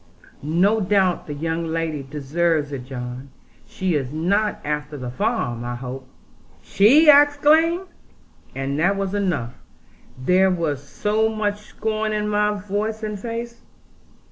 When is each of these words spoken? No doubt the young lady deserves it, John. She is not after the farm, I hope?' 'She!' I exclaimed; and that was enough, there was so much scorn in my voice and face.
No 0.41 0.79
doubt 0.81 1.27
the 1.27 1.33
young 1.35 1.67
lady 1.67 2.01
deserves 2.01 2.71
it, 2.71 2.85
John. 2.85 3.29
She 3.67 3.93
is 3.93 4.11
not 4.11 4.59
after 4.65 4.97
the 4.97 5.11
farm, 5.11 5.63
I 5.63 5.75
hope?' 5.75 6.07
'She!' 6.63 7.07
I 7.11 7.21
exclaimed; 7.21 7.85
and 8.55 8.79
that 8.79 8.95
was 8.95 9.13
enough, 9.13 9.53
there 10.17 10.49
was 10.49 10.81
so 10.81 11.29
much 11.29 11.59
scorn 11.65 12.13
in 12.13 12.27
my 12.29 12.55
voice 12.59 13.03
and 13.03 13.19
face. 13.19 13.61